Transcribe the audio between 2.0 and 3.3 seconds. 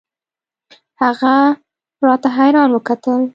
راته حيران وکتل.